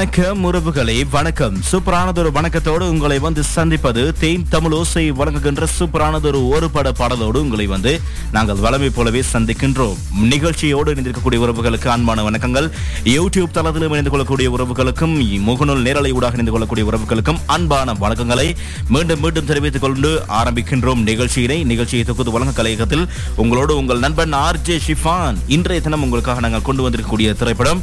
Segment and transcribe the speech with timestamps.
[0.00, 1.56] வணக்கம் உறவுகளே வணக்கம்.
[1.70, 8.00] சூப்பரானதொரு வணக்கத்தோடு உங்களை வந்து சந்திப்பது தேன் தமிழ் ஓசை வழங்குகின்ற சூப்பரானதொரு ஒரு பட பாடலோடு உங்களை வந்து
[8.36, 9.98] நாங்கள் வளமை போலவே சந்திக்கின்றோம்.
[10.32, 12.68] நிகழ்ச்சியோடு இணைந்திருக்கக்கூடிய உறவுகளுக்கு அன்பான வணக்கங்கள்.
[13.16, 15.14] யூடியூப் தளத்திலும் இணைந்து கொள்ளக்கூடிய உறவுகளுக்கும்
[15.48, 18.48] முகநூல் நேரலை ஊடாக இணைந்து கொள்ளக்கூடிய உறவுகளுக்கும் அன்பான வணக்கங்களை
[18.88, 21.64] மீண்டும் மீண்டும் தெரிவித்துக் கொண்டு ஆரம்பிக்கின்றோம் நிகழ்ச்சியினை.
[21.64, 23.04] நிகழ்ச்சியை தொகுத்து வழங்க கலையகத்தில்
[23.36, 25.36] உங்களோடு உங்கள் நண்பன் ஆர் ஜே ஷிஃபான்.
[25.58, 27.82] இன்றைய தினம் உங்களுக்காக நாங்கள் கொண்டு வந்திருக்கக்கூடிய திரைப்படம்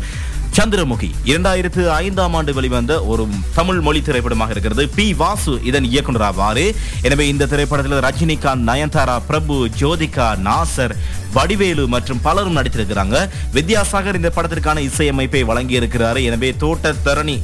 [0.58, 1.11] சந்திரமுகி.
[1.25, 4.89] இரண்டாயிரத்து ஐந்தாம் ஆண்டு வெளிவந்த ஒரு தமிழ் மொழி திரைப்படமாக இருக்கிறது.
[4.89, 5.13] பி.
[5.13, 10.95] வாசு இதன் இயக்குனர் எனவே இந்த திரைப்படத்தில் ரஜினிகாந்த் நயன்தாரா பிரபு ஜோதிகா நாசர்
[11.33, 13.30] வடிவேலு மற்றும் பலரும் நடித்திருக்கிறாங்க.
[13.53, 16.23] வித்யாசாகர் இந்த படத்திற்கான இசையமைப்பை வழங்கியிருக்கிறார்.
[16.23, 17.39] எனவே தோட்ட தரணி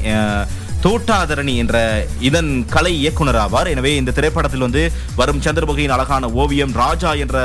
[0.85, 1.75] தோட்டாதரணி என்ற
[2.27, 3.67] இதன் கலை இயக்குனர் ஆவார்.
[3.73, 4.81] எனவே இந்த திரைப்படத்தில் வந்து
[5.19, 7.37] வரும் சந்திரமுகியின் அழகான ஓவியம் ராஜா என்ற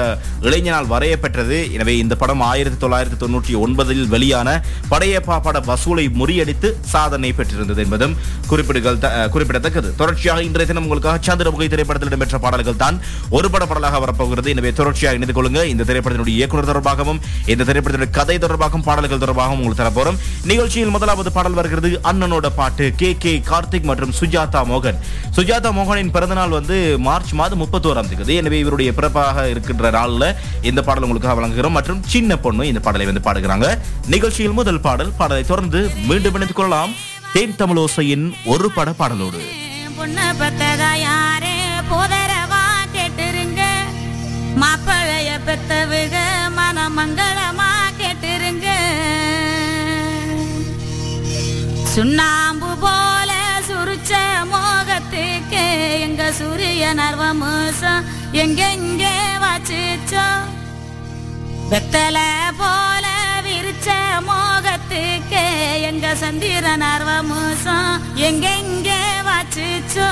[0.46, 1.58] இளைஞனால் வரையப்பெற்றது.
[1.76, 4.48] எனவே இந்த படம் ஆயிரத்தி தொள்ளாயிரத்தி தொண்ணூற்றி ஒன்பதில் வெளியான
[4.92, 8.16] படையப்பா பட வசூலை முறியடித்து சாதனை பெற்றிருந்தது என்பதும்
[8.50, 8.98] குறிப்பிடுகள்
[9.36, 9.88] குறிப்பிடத்தக்கது.
[10.00, 12.98] தொடர்ச்சியாக இன்றைய தினம் உங்களுக்காக சந்திரமுகி திரைப்படத்தில் இடம்பெற்ற பாடல்கள் தான்
[13.38, 14.50] ஒரு பட பாடலாக வரப்போகிறது.
[14.56, 15.62] எனவே தொடர்ச்சியாக இணைந்து கொள்ளுங்க.
[15.74, 17.22] இந்த திரைப்படத்தினுடைய இயக்குனர் தொடர்பாகவும்
[17.54, 20.20] இந்த திரைப்படத்தினுடைய கதை தொடர்பாகவும் பாடல்கள் தொடர்பாகவும் உங்களுக்கு தரப்போறோம்.
[20.52, 24.98] நிகழ்ச்சியில் முதலாவது பாடல் வருகிறது அண்ணனோட பாட்டு கே கே கே கார்த்திக் மற்றும் சுஜாதா மோகன்.
[25.36, 28.34] சுஜாதா மோகனின் பிறந்தநாள் வந்து மார்ச் மாதம் முப்பத்தோராம் தேதி.
[28.34, 31.70] எனவே இவருடைய பிறப்பாக இருக்கின்ற நாளில் இந்த பாடல் உங்களுக்காக வழங்குகிறோம்.
[31.70, 33.78] மற்றும் சின்ன பொண்ணு இந்த பாடலை வந்து பாடுகிறாங்க.
[34.06, 36.90] நிகழ்ச்சியில் முதல் பாடல் பாடலை தொடர்ந்து மீண்டும் இணைத்துக் கொள்ளலாம்.
[37.32, 39.40] தேன் தமிழோசையின் ஒரு பட பாடலோடு.
[39.98, 41.54] பொண்ண பெத்ததா யாரே?
[41.90, 42.64] போதரவா
[42.94, 43.60] கேட்டுருங்க.
[44.60, 46.18] மாப்பிளைய பெத்தவுக
[46.56, 48.66] மனமங்களமா கேட்டுருங்க.
[51.84, 53.07] சுண்ணாம்பு போ
[56.28, 58.02] எங்க சூரிய நர்வமோசம்
[58.40, 59.12] எங்கெங்கே
[59.42, 60.24] வச்சிச்சோ.
[61.70, 62.18] வெத்தல
[62.58, 63.06] போல
[63.46, 63.88] விரிச்ச
[64.26, 65.44] மோகத்துக்கு
[65.88, 67.94] எங்க சந்திர நர்வமோசம்
[68.28, 70.10] எங்கெங்கே வச்சிச்சோ.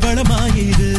[0.00, 0.92] வளமாயிரு.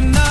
[0.00, 0.29] and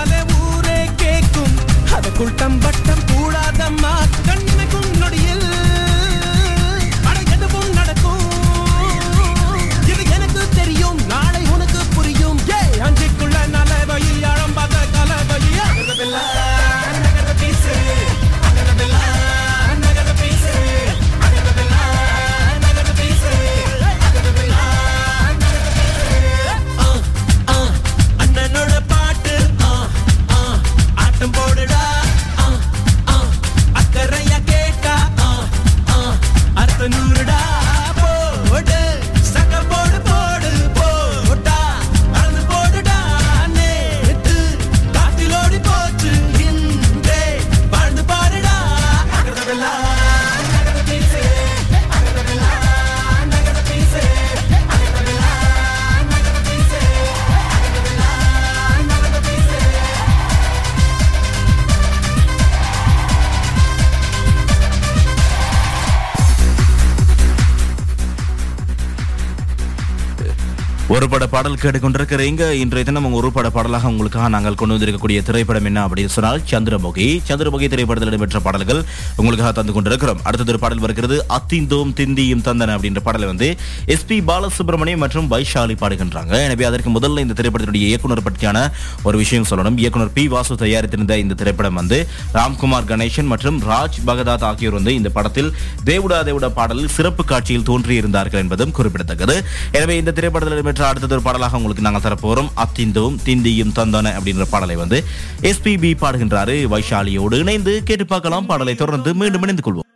[70.99, 75.67] ஒரு பட பாடல் கேட்டுக்கொண்டிருக்கிறீங்க இன்றைய தினம் உங்க ஒரு பட பாடலாக உங்களுக்காக நாங்கள் கொண்டு வந்திருக்கக்கூடிய திரைப்படம்
[75.69, 77.05] என்ன அப்படின்னு சொன்னால் சந்திரமுகி.
[77.27, 78.81] சந்திரமுகி திரைப்படத்தில் இடம்பெற்ற பாடல்கள்
[79.19, 80.19] உங்களுக்காக தந்து கொண்டிருக்கிறோம்.
[80.27, 83.47] அடுத்தது ஒரு பாடல் வருகிறது அத்திந்தோம் திந்தியும் தந்தன அப்படின்ற பாடலை வந்து
[83.95, 86.33] எஸ் பி பாலசுப்ரமணியம் மற்றும் வைஷாலி பாடுகின்றாங்க.
[86.47, 88.65] எனவே அதற்கு முதல்ல இந்த திரைப்படத்தினுடைய இயக்குனர் பற்றியான
[89.07, 89.77] ஒரு விஷயம் சொல்லணும்.
[89.83, 91.99] இயக்குனர் பி வாசு தயாரித்திருந்த இந்த திரைப்படம் வந்து
[92.39, 95.49] ராம்குமார் கணேசன் மற்றும் ராஜ் பகதாத் ஆகியோர் வந்து இந்த படத்தில்
[95.91, 99.37] தேவுடா தேவுடா பாடலில் சிறப்பு காட்சியில் தோன்றியிருந்தார்கள் என்பதும் குறிப்பிடத்தக்கது.
[99.79, 104.75] எனவே இந்த திரைப்படத்தில் இடம்பெற்ற அடுத்தது ஒரு பாடலாக உங்களுக்கு நாங்கள் தரப்போகிறோம் அத்திந்தும் திந்தியும் தந்தன அப்படின்ற பாடலை
[104.75, 104.99] வந்து
[105.41, 106.55] எஸ்பிபி பாடுகின்றாரு.
[106.73, 108.45] வைஷாலியோடு இணைந்து கேட்டு பார்க்கலாம்.
[108.45, 109.87] பாடலை தொடர்ந்து மீண்டும் இணைந்து கொள்வோம்.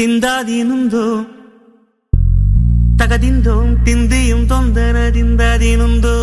[0.00, 1.06] திந்தாதீனுந்தோ
[3.02, 6.16] தகதிந்தோம் திந்தியும் தொந்தன திந்தாதீனுந்தோ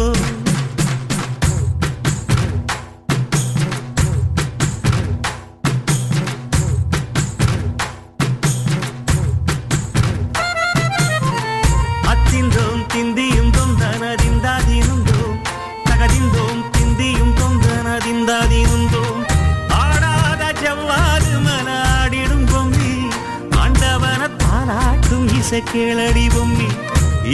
[25.58, 26.68] தாலாட்டும் கேளடி பொம்மி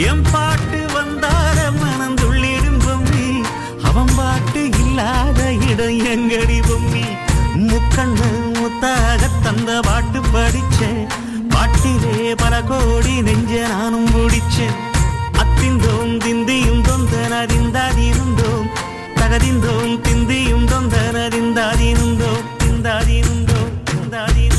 [0.08, 3.26] எம் பாட்டு வந்தார மனம் துள்ளிடும் பொம்மி
[3.88, 7.04] அவன் பாட்டு இல்லாத இடம் எங்கடி பொம்மி
[7.66, 11.02] முக்கண்ணு முத்தாக தந்த பாட்டு படிச்சேன்
[11.48, 14.78] பாட்டிலே பல கோடி நெஞ்ச நானும் பிடிச்சேன்
[15.42, 18.66] அத்திந்தோம் திந்தியும் தொந்தனறிந்தாதிருந்தோம்
[19.20, 24.53] தகதிந்தோம் திந்தியும் தொந்தனறிந்தாதிருந்தோம் திந்தாதிருந்தோம் திந்தாதிருந்தோம்.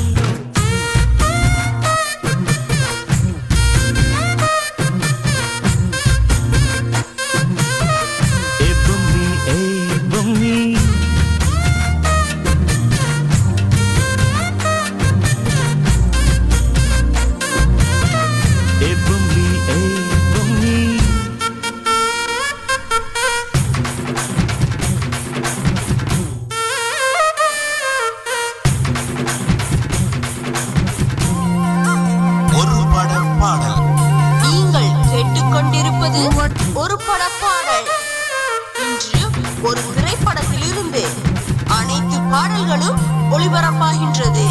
[43.55, 44.45] ஒளிபரப்பாகின்றது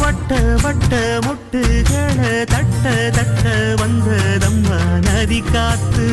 [0.00, 0.92] வட்ட வட்ட
[1.24, 2.20] முட்டுகள
[2.52, 3.44] தட்ட தட்ட
[3.80, 6.06] வந்ததம்மா நதி காத்து.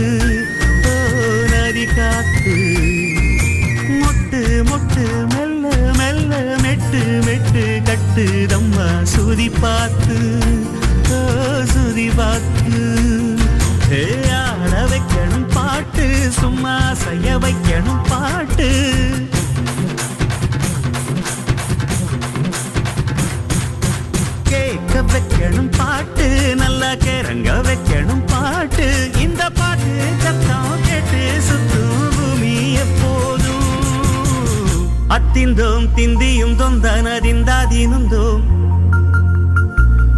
[0.91, 0.95] ஓ
[1.51, 2.55] நதி காத்து.
[4.01, 10.17] மொட்டு மொட்டு மெல்ல மெல்ல மெட்டு மெட்டு கட்டுதம்மா சுதி பார்த்து.
[11.17, 11.21] ஓ
[11.73, 12.81] சுதி பார்த்து.
[14.41, 16.07] ஆட வைக்கணும் பாட்டு
[16.39, 18.71] சும்மா செய்ய வைக்கணும் பாட்டு.
[25.11, 28.87] வைக்கணும் பாட்டு நல்லா கிறங்க வைக்கணும் பாட்டு.
[29.19, 29.91] இந்த பாட்டு
[30.23, 33.69] சத்தம் கேட்டு சுத்தும் பூமி எப்போதும்.
[35.09, 38.43] அத்திந்தோம் திந்தியும் தொந்தனதிந்தாதீனுந்தோம்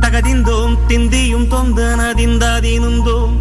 [0.02, 3.36] தகதிந்தோம் திந்தியும் தொந்தனதிந்தாதீனுந்தோம்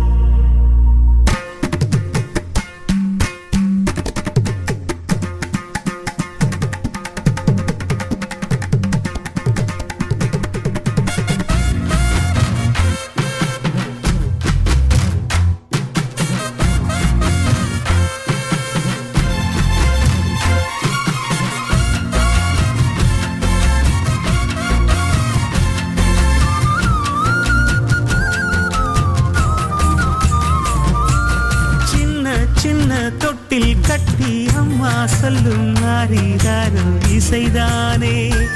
[35.09, 38.47] சொல்லும் நாரிதாரோ இசைதானே.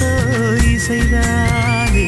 [0.00, 0.06] ஓ
[0.72, 2.06] இசைதானே.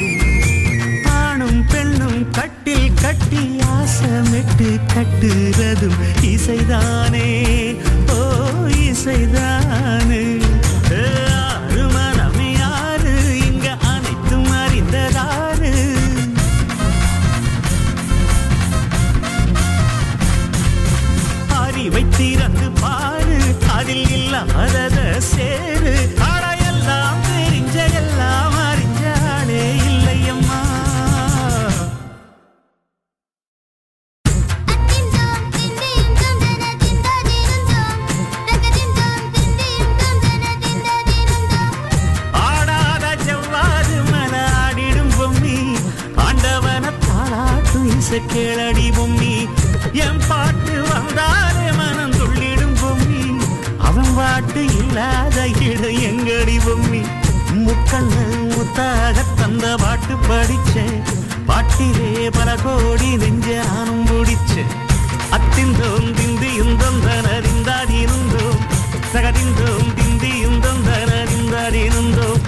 [1.08, 7.28] ஆணும் பெண்ணும் கட்டில் கட்டி ஆசமிட்டு கட்டுறதும் இசைதானே.
[8.10, 10.42] ஓ இசைதானே.
[62.62, 64.72] கோடி நெஞ்ச நானும் முடிச்சேன்
[65.30, 68.60] அத்திந்தோம் திந்தியும் தந்தனறிந்தாதிருந்தோம்
[69.12, 72.42] சகதிந்தோம் திந்தியும் தந்தனறிந்தாதிருந்தோம்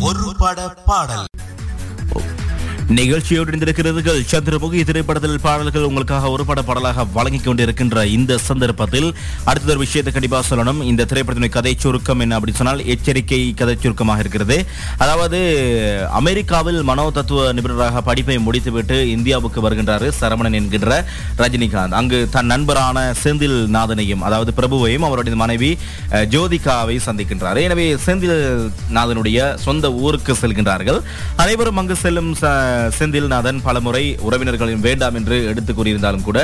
[0.00, 1.27] ஒரு பட பாடல்.
[2.88, 4.84] நிகழ்ச்சியோடு இருந்திருக்கிறீர்கள் சந்திரமுகி.
[4.84, 9.14] திரைப்படத்தில் பாடல்கள் உங்களுக்காக ஒரு பட பாடலாக வழங்கிக் கொண்டிருக்கின்ற இந்த சந்தர்ப்பத்தில்
[9.44, 10.82] அடுத்த ஒரு விஷயத்தை கண்டிப்பாக சொல்லணும்.
[10.82, 14.66] இந்த திரைப்படத்தினுடைய கதை சுருக்கம் என்ன அப்படி சொன்னால் எச்சரிக்கை கதை சுருக்கமாக இருக்கிறது.
[14.98, 21.90] அதாவது அமெரிக்காவில் மனோ தத்துவ நிபுணராக படிப்பை முடித்துவிட்டு இந்தியாவுக்கு வருகின்றார் சரவணன் என்கின்ற ரஜினிகாந்த்.
[21.90, 25.78] அங்கு தன் நண்பரான செந்தில் நாதனையும் அதாவது பிரபுவையும் அவருடைய மனைவி
[26.10, 27.62] ஜோதிகாவை சந்திக்கின்றார்.
[27.62, 31.00] எனவே செந்தில் நாதனுடைய சொந்த ஊருக்கு செல்கின்றார்கள்.
[31.36, 36.38] அனைவரும் அங்கு செல்லும் ச- செந்தில்நாதன் பலமுறை உறவினர்களின் வேண்டாம் என்று எடுத்து கூறியிருந்தாலும் கூட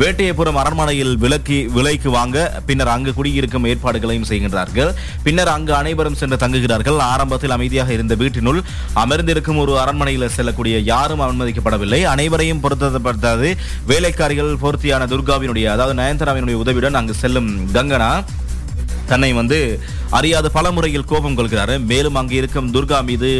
[0.00, 2.36] வேட்டையபுரம் அரண்மனையில் விலக்கி விலைக்கு வாங்க
[2.68, 4.90] பின்னர் அங்கு குடியிருக்கும் ஏற்பாடுகளையும் செய்கின்றார்கள்.
[5.26, 6.98] பின்னர் அங்கு அனைவரும் சென்று தங்குகிறார்கள்.
[7.12, 8.60] ஆரம்பத்தில் அமைதியாக இருந்த வீட்டினுள்
[9.04, 12.00] அமர்ந்திருக்கும் ஒரு அரண்மனையில் செல்லக்கூடிய யாரும் அனுமதிக்கப்படவில்லை.
[12.14, 13.50] அனைவரையும் பொருத்தப்பட்டது
[13.92, 18.10] வேலைக்காரிகள் பொருத்தியான துர்காவினுடைய அதாவது நயன்தாராவினுடைய உதவியுடன் அங்கு செல்லும் கங்கனா
[19.10, 19.58] தன்னை வந்து
[20.18, 21.72] அறியாத பல முறையில் கோபம் கொள்கிறார்.
[21.90, 23.30] மேலும் அங்கு இருக்கும் துர்கா மீது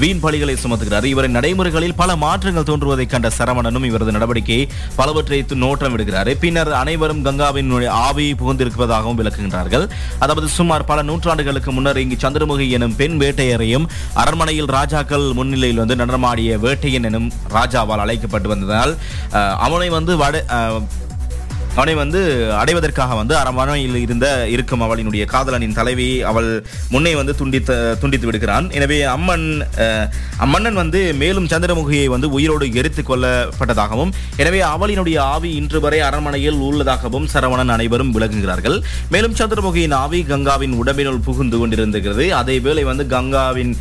[0.00, 1.06] வீண் பலிகளை சுமத்துகிறார்.
[1.12, 4.64] இவரின் நடைமுறைகளில் பல மாற்றங்கள் தோன்றுவதைக் கண்ட சரவணனும் இவரது நடவடிக்கையை
[4.98, 6.30] பலவற்றை நோட்டம் விடுகிறார்.
[6.44, 7.72] பின்னர் அனைவரும் கங்காவின்
[8.06, 9.86] ஆவி புகுந்திருப்பதாகவும் விளக்குகின்றார்கள்.
[10.24, 13.86] அதாவது சுமார் பல நூற்றாண்டுகளுக்கு முன்னர் இங்கு சந்திரமுகி எனும் பெண் வேட்டையரையும்
[14.22, 18.94] அரண்மனையில் ராஜாக்கள் முன்னிலையில் வந்து நடனமாடிய வேட்டையன் எனும் ராஜாவால் அழைக்கப்பட்டு வந்ததால்
[19.66, 20.44] அவனை வந்து வட
[21.76, 22.20] அவனை வந்து
[22.60, 26.48] அடைவதற்காக வந்து அரமனையில் இருந்த இருக்கும் அவளினுடைய காதலனின் தலைவி அவள்
[26.92, 28.66] முன்னே வந்து துண்டித்த துண்டித்து விடுகிறான்.
[28.78, 29.46] எனவே அம்மன்
[30.44, 34.12] அம்மன்னன் வந்து மேலும் சந்திரமுகியை வந்து உயிரோடு எரித்து கொள்ளப்பட்டதாகவும்
[34.42, 38.76] எனவே அவளினுடைய ஆவி இன்று வரை அரண்மனையில் உள்ளதாகவும் சரவணன் அனைவரும் விளங்குகிறார்கள்
[39.14, 42.26] மேலும் சந்திரமுகியின் ஆவி கங்காவின் உடம்பினுள் புகுந்து கொண்டிருந்திருக்கிறது.
[42.40, 43.72] அதே வேளை வந்து கங்காவின்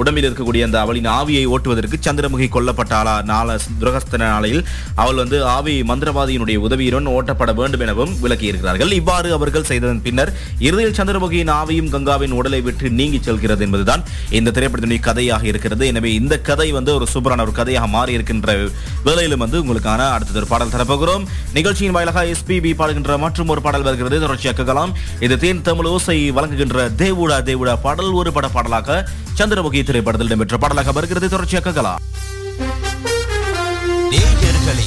[0.00, 4.64] உடம்பில் இருக்கக்கூடிய அந்த அவளின் ஆவியை ஓட்டுவதற்கு சந்திரமுகி கொல்லப்பட்டாளா நாள துரகஸ்தன நாளையில்
[5.02, 8.90] அவள் வந்து ஆவி மந்திரவாதியினுடைய உதவியுடன் ஓட்ட ஓட்டப்பட வேண்டும் எனவும் விளக்கியிருக்கிறார்கள்.
[9.00, 10.30] இவ்வாறு அவர்கள் செய்ததன் பின்னர்
[10.66, 14.02] இறுதியில் சந்திரமுகியின் ஆவியும் கங்காவின் உடலை விட்டு நீங்கி செல்கிறது என்பதுதான்
[14.38, 15.84] இந்த திரைப்படத்தினுடைய கதையாக இருக்கிறது.
[15.92, 18.56] எனவே இந்த கதை வந்து ஒரு சூப்பரான ஒரு கதையாக மாறி இருக்கின்ற
[19.06, 21.24] வேலையிலும் வந்து உங்களுக்கான அடுத்தது ஒரு பாடல் தரப்போகிறோம்.
[21.58, 24.22] நிகழ்ச்சியின் வாயிலாக எஸ்பிபி பாடுகின்ற மற்றும் ஒரு பாடல் வருகிறது.
[24.26, 24.94] தொடர்ச்சியாக கேட்கலாம்.
[25.26, 28.12] இது தேன் தமிழ் ஓசை வழங்குகின்ற தேவுடா தேவுடா பாடல்.
[28.20, 29.00] ஒரு பட பாடலாக
[29.40, 31.32] சந்திரமுகி திரைப்படத்தில் இடம்பெற்ற பாடலாக வருகிறது.
[31.34, 32.00] தொடர்ச்சியாக கேட்கலாம்.
[34.12, 34.86] நேயர்களே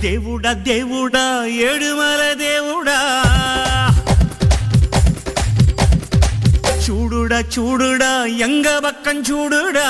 [0.00, 2.98] దేవుడా దేవుడా ఏడుమల దేవుడా.
[6.84, 9.86] చూడుడా చూడుడా ఎంగ బక్కం చూడుడా.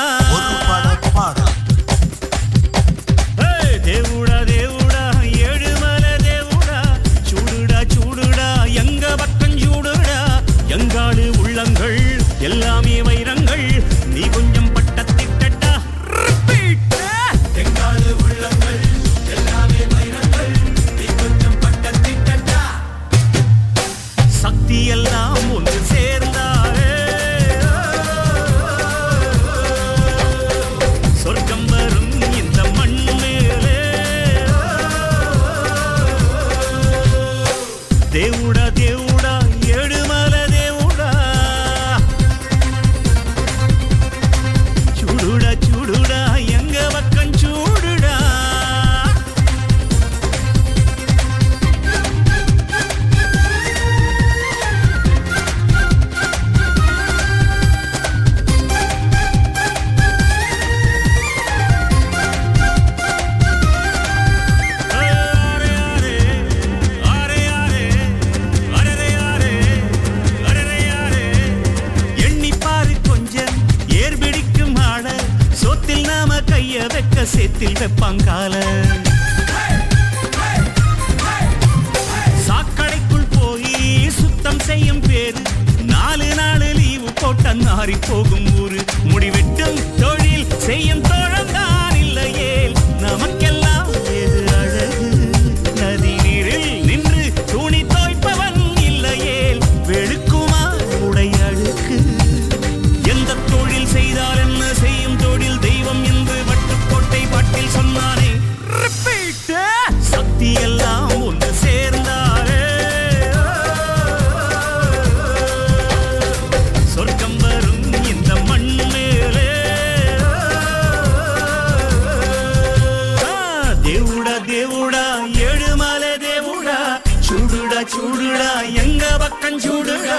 [129.52, 130.18] மஞ்சூடுடா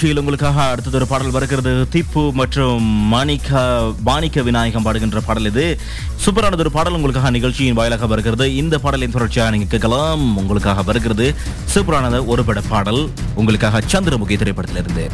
[0.00, 1.72] நிகழ்ச்சியில் உங்களுக்காக அடுத்தது பாடல் வருகிறது.
[1.92, 3.60] திப்பு மற்றும் மாணிக்க
[4.04, 5.78] மாணிக்க விநாயகம் பாடுகின்ற பாடல் இது.
[6.24, 8.56] சூப்பரானது ஒரு பாடல் உங்களுக்காக நிகழ்ச்சியின் வாயிலாக வருகிறது.
[8.56, 10.36] இந்த பாடலின் தொடர்ச்சியாக நீங்கள் கேட்கலாம்.
[10.36, 11.34] உங்களுக்காக வருகிறது
[11.74, 13.10] சூப்பரானது ஒரு பட பாடல்.
[13.34, 15.10] உங்களுக்காக சந்திரமுகி திரைப்படத்திலிருந்து.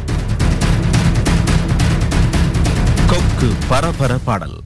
[3.07, 4.57] கொக்கு பரபர பாடல்.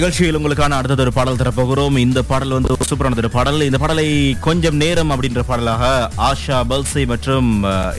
[0.00, 1.96] நிகழ்ச்சியில் உங்களுக்கான அடுத்தது ஒரு பாடல் தரப்போகிறோம்.
[2.02, 3.64] இந்த பாடல் வந்து சூப்பரானது ஒரு பாடல்.
[3.66, 4.06] இந்த பாடலை
[4.46, 5.82] கொஞ்சம் நேரம் அப்படின்ற பாடலாக
[6.28, 7.48] ஆஷா பல்சை மற்றும்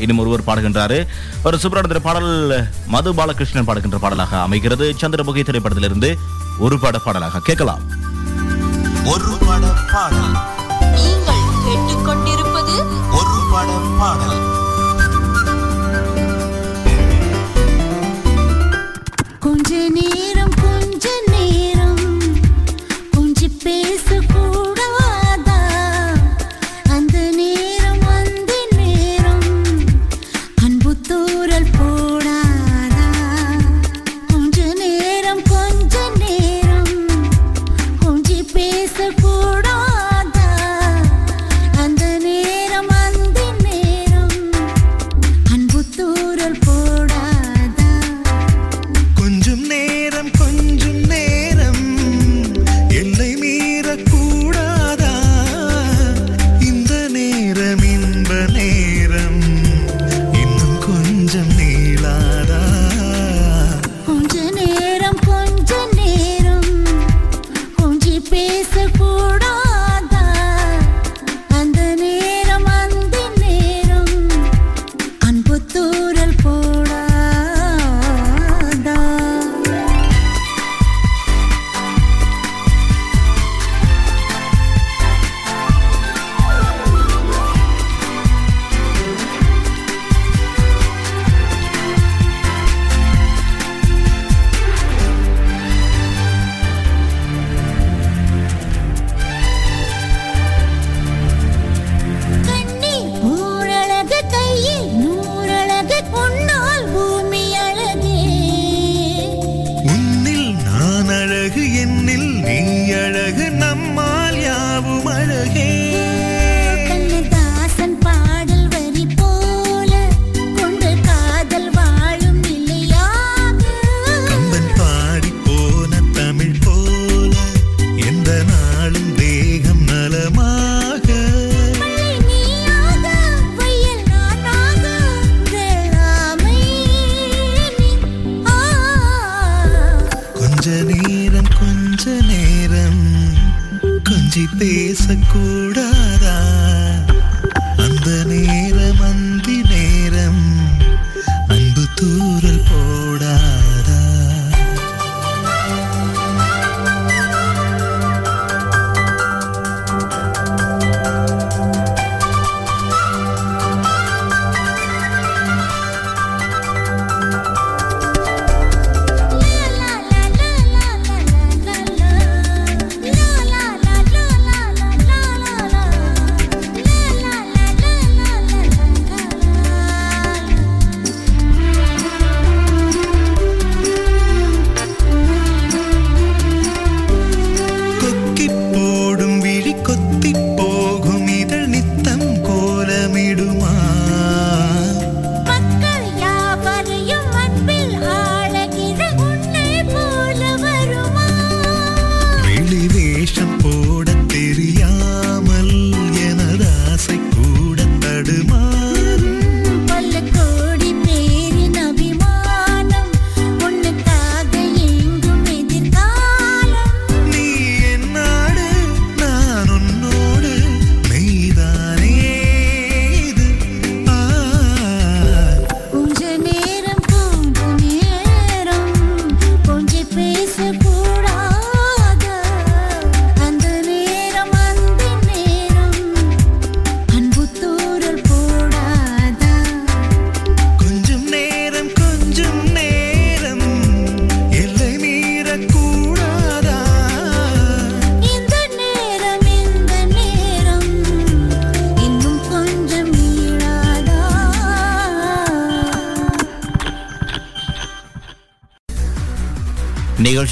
[0.03, 0.97] இன்னும் ஒருவர் பாடுகின்றாரு.
[1.47, 2.31] ஒரு சூப்பரானது பாடல்
[2.93, 4.87] மது பாலகிருஷ்ணன் பாடுகின்ற பாடலாக அமைகிறது.
[5.01, 6.09] சந்திரமுகி திரைப்படத்திலிருந்து
[6.65, 7.83] ஒரு பாட பாடலாக கேட்கலாம்.
[9.13, 10.33] ஒரு பட பாடல்.
[10.95, 12.75] நீங்கள் கேட்டுக்கொண்டிருப்பது
[13.19, 13.69] ஒரு பட
[14.01, 14.39] பாடல்.
[19.47, 20.57] கொஞ்ச நேரம்
[23.63, 24.60] बेसुकून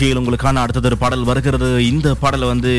[0.02, 1.70] நிகழ்ச்சியில் உங்களுக்கான அடுத்ததொரு பாடல் வருகிறது.
[1.92, 2.74] இந்த பாடல் வந்து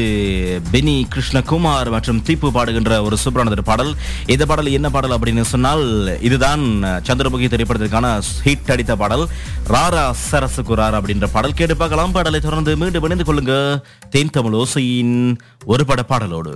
[0.73, 3.91] பெனி கிருஷ்ணகுமார் மற்றும் தீப்பு பாடுகின்ற ஒரு சூப்பரானதொரு பாடல்.
[4.35, 5.85] இந்த பாடல் என்ன பாடல் அப்படின்னு சொன்னால்
[6.29, 6.63] இதுதான்
[7.09, 8.15] சந்திரமுகி திரைப்படத்திற்கான
[8.47, 9.25] ஹிட் அடித்த பாடல்.
[9.75, 11.57] ராரா சரசுக்கு ராரா அப்படின்ற பாடல்.
[11.61, 12.15] கேட்டு பார்க்கலாம்.
[12.17, 13.57] பாடலை தொடர்ந்து மீண்டும் இணைந்து கொள்ளுங்க.
[14.15, 15.17] தேன் தமிழ் ஓசையின்
[15.73, 16.55] ஒரு பட பாடலோடு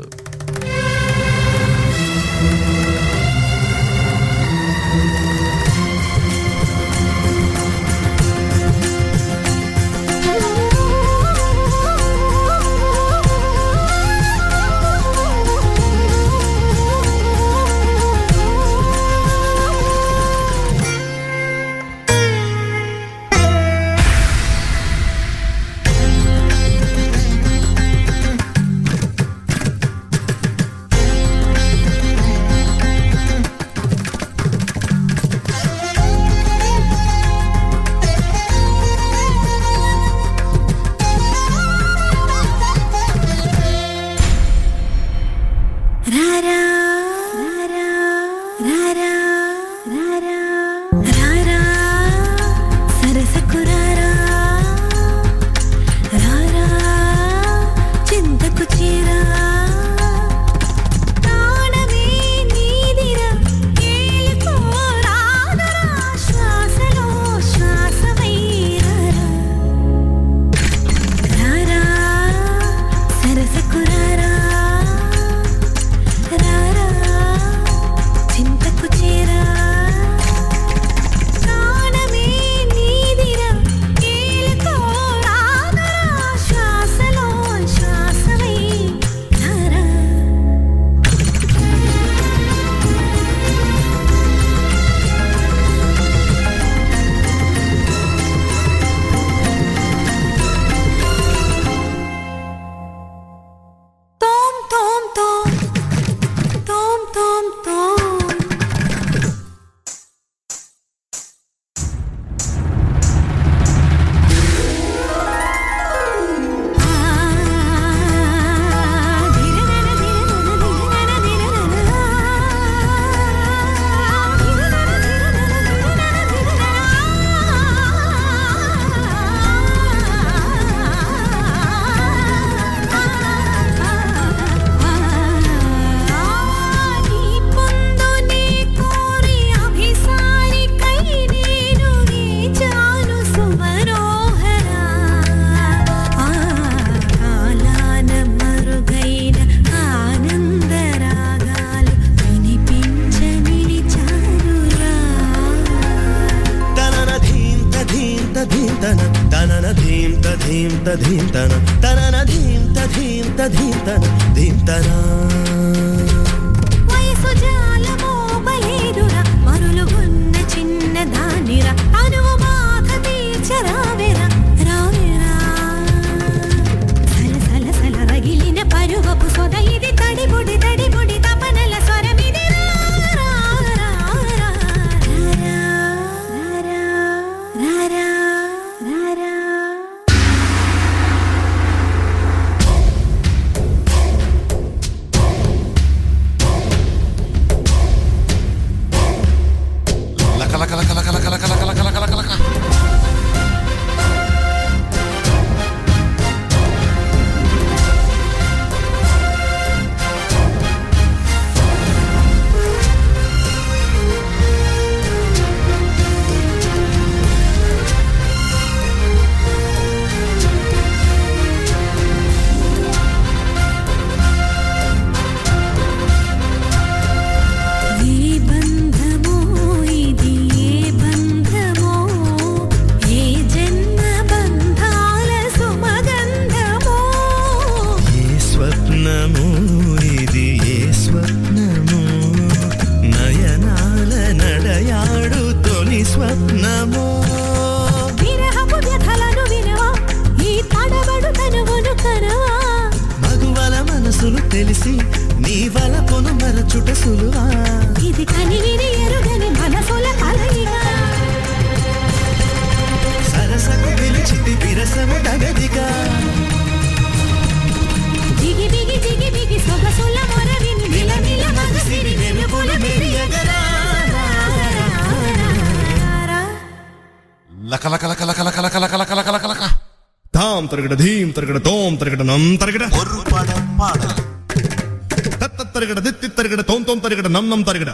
[287.05, 287.91] ತರಗಡ ನಮ್ ನಮ್ ತರಗಡ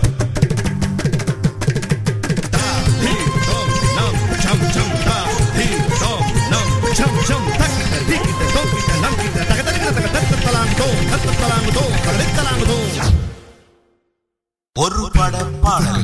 [14.77, 16.03] ஒரு பட பாடல்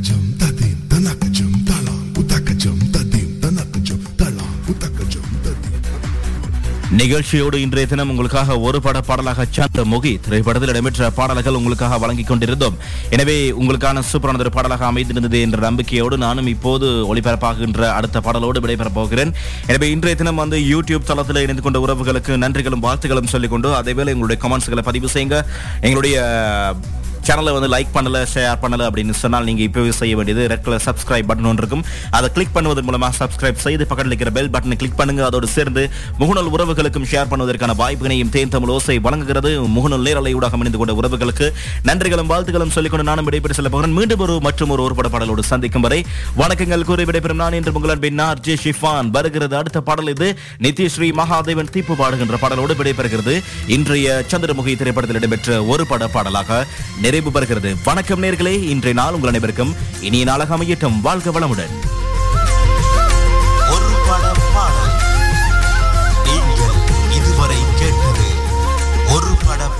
[7.01, 10.13] நிகழ்ச்சியோடு இன்றைய தினம் உங்களுக்காக ஒரு பட பாடலாக சந்த முகி.
[10.25, 12.77] திரைப்படத்தில் இடம்பெற்ற பாடல்கள் உங்களுக்காக வழங்கிக் கொண்டிருந்தோம்.
[13.15, 19.33] எனவே உங்களுக்கான சூப்பரான ஒரு பாடலாக அமைந்திருந்தது என்ற நம்பிக்கையோடு நானும் இப்போது ஒளிபரப்பாகின்ற அடுத்த பாடலோடு விடைபெறப் போகிறேன்.
[19.71, 24.85] எனவே இன்றைய தினம் வந்து யூடியூப் தளத்தில் இணைந்து கொண்ட உறவுகளுக்கு நன்றிகளும் வாழ்த்துகளும் சொல்லிக்கொண்டு அதேவேளை எங்களுடைய கமெண்ட்ஸ்களை
[24.91, 25.41] பதிவு செய்யுங்க.
[25.87, 26.17] எங்களுடைய
[27.27, 31.29] சேனலை வந்து லைக் பண்ணல ஷேர் பண்ணல அப்படின்னு சொன்னால் நீங்க இப்பவே செய்ய வேண்டியது ரெட் கலர் சப்ஸ்கிரைப்
[31.29, 31.85] பட்டன் ஒன்று இருக்கும்.
[32.17, 35.25] அதை கிளிக் பண்ணுவதன் மூலமா சப்ஸ்கிரைப் செய்து பக்கத்தில் இருக்கிற பெல் பட்டனை கிளிக் பண்ணுங்க.
[35.29, 35.83] அதோடு சேர்ந்து
[36.21, 39.51] முகநூல் உறவுகளுக்கும் ஷேர் பண்ணுவதற்கான வாய்ப்பினையும் தேன் தமிழ் ஓசை வழங்குகிறது.
[39.77, 41.49] முகநூல் நேரலை ஊடாக அமைந்து கொண்ட உறவுகளுக்கு
[41.89, 43.97] நன்றிகளும் வாழ்த்துகளும் சொல்லிக்கொண்டு நானும் விடைபெற்று செல்ல போகிறேன்.
[43.99, 46.05] மீண்டும் ஒரு மற்றும் ஒரு ஒருபட பாடலோடு சந்திக்கும் வரை
[46.43, 46.85] வணக்கங்கள்.
[46.91, 49.11] கூறி விடைபெறும் நான் என்று உங்கள் அன்பின் ஆர் ஜே ஷிஃபான்.
[49.19, 50.31] வருகிறது அடுத்த பாடல் இது.
[50.63, 53.37] நித்யஸ்ரீ மகாதேவன் தீப்பு பாடுகின்ற பாடலோடு விடைபெறுகிறது.
[53.77, 56.65] இன்றைய சந்திரமுகி திரைப்படத்தில் இடம்பெற்ற ஒரு பட பாடலாக
[57.03, 57.77] நிறைவு நிறைவு பெறுகிறது.
[57.85, 61.01] வணக்கம் நேர்களே இன்றைய நாள் உங்கள் அனைவருக்கும் இனிய நாளாக அமையட்டும்.
[61.01, 61.71] வாழ்க வளமுடன்.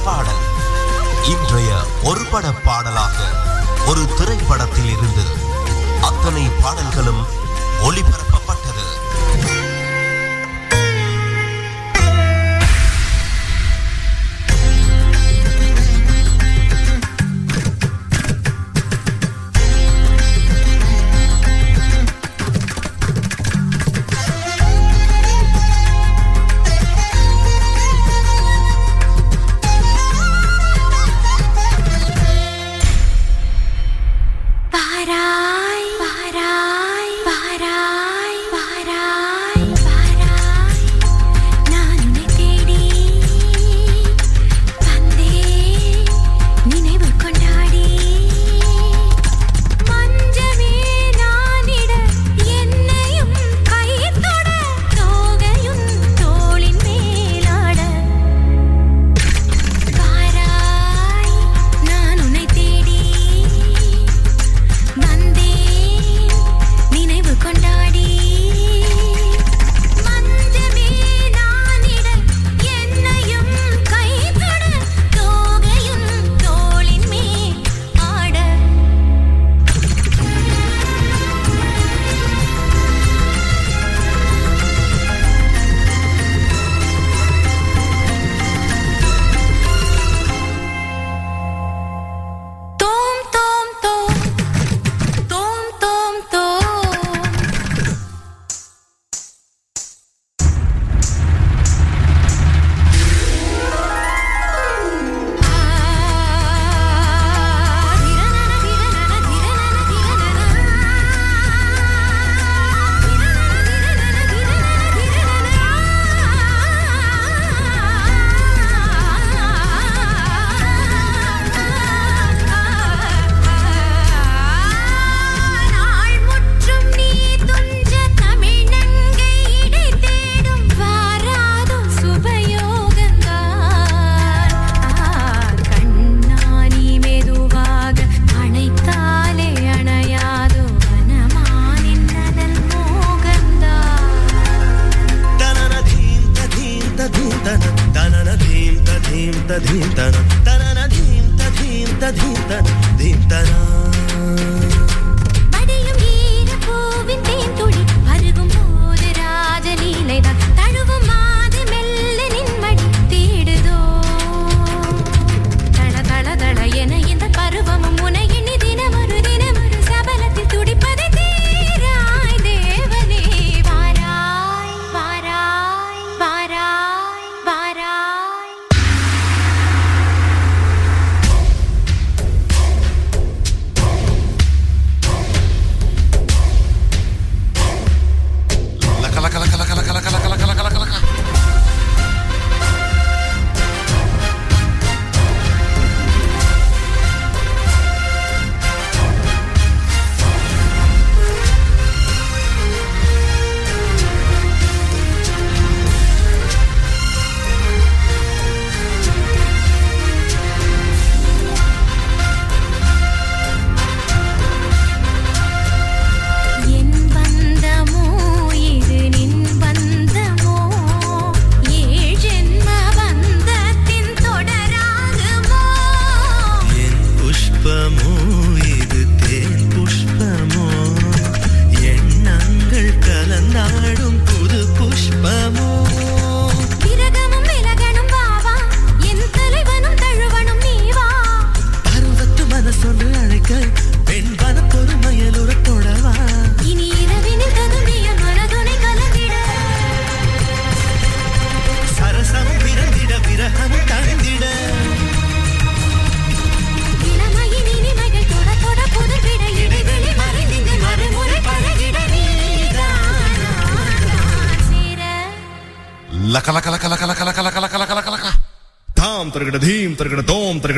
[0.05, 0.35] பாடல்.
[1.25, 3.13] இன்றைய ஒரு பட பாடலாக
[3.87, 5.23] ஒரு திரைப்படத்தில் இருந்து
[6.01, 7.27] அத்தனை பாடல்களும்
[7.83, 9.06] ஒளிபரப்பப்பட்டது.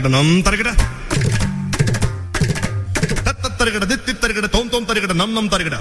[0.08, 0.68] తరిగడం తరిగడ.
[3.60, 5.76] తరిగడ దిత్తి తరిగడ తోం తోం తరిగడ నన్నం తరిగడ.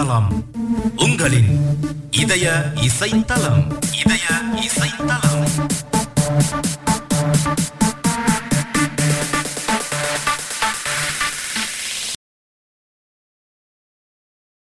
[0.00, 0.44] தளம்.
[0.96, 1.76] உங்களின்
[2.10, 3.89] இதய இசைத்தலம்